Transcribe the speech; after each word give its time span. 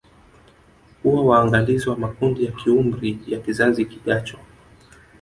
Huwa 1.03 1.25
waangalizi 1.25 1.89
wa 1.89 1.97
makundi 1.97 2.45
ya 2.45 2.51
kiumri 2.51 3.19
ya 3.27 3.39
kizazi 3.39 3.85
kijacho 3.85 4.39